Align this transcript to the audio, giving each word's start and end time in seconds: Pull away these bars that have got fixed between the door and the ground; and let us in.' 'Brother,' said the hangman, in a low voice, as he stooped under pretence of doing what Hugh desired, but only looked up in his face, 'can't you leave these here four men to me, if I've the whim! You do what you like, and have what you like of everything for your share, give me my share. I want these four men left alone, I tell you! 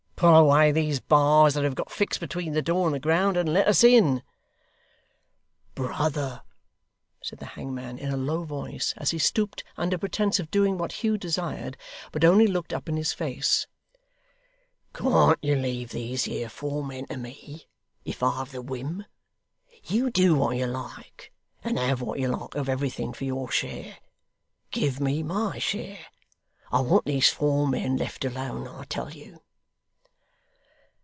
Pull 0.21 0.35
away 0.35 0.71
these 0.71 0.99
bars 0.99 1.55
that 1.55 1.63
have 1.63 1.73
got 1.73 1.89
fixed 1.91 2.19
between 2.19 2.53
the 2.53 2.61
door 2.61 2.85
and 2.85 2.93
the 2.93 2.99
ground; 2.99 3.35
and 3.35 3.51
let 3.51 3.67
us 3.67 3.83
in.' 3.83 4.21
'Brother,' 5.73 6.43
said 7.23 7.39
the 7.39 7.47
hangman, 7.47 7.97
in 7.97 8.09
a 8.11 8.17
low 8.17 8.43
voice, 8.43 8.93
as 8.97 9.09
he 9.09 9.17
stooped 9.17 9.63
under 9.77 9.97
pretence 9.97 10.39
of 10.39 10.51
doing 10.51 10.77
what 10.77 10.91
Hugh 10.91 11.17
desired, 11.17 11.75
but 12.11 12.23
only 12.23 12.45
looked 12.45 12.71
up 12.71 12.87
in 12.87 12.97
his 12.97 13.13
face, 13.13 13.65
'can't 14.93 15.43
you 15.43 15.55
leave 15.55 15.89
these 15.89 16.25
here 16.25 16.49
four 16.49 16.83
men 16.85 17.07
to 17.07 17.17
me, 17.17 17.67
if 18.05 18.21
I've 18.21 18.51
the 18.51 18.61
whim! 18.61 19.05
You 19.85 20.11
do 20.11 20.35
what 20.35 20.55
you 20.55 20.67
like, 20.67 21.33
and 21.63 21.79
have 21.79 21.99
what 21.99 22.19
you 22.19 22.27
like 22.27 22.53
of 22.53 22.69
everything 22.69 23.11
for 23.11 23.25
your 23.25 23.49
share, 23.49 23.97
give 24.69 24.99
me 24.99 25.23
my 25.23 25.57
share. 25.57 26.05
I 26.71 26.81
want 26.81 27.05
these 27.05 27.31
four 27.31 27.67
men 27.67 27.97
left 27.97 28.23
alone, 28.23 28.67
I 28.67 28.83
tell 28.85 29.11
you! 29.11 29.41